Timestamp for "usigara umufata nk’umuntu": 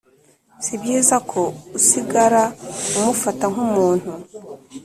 1.77-4.11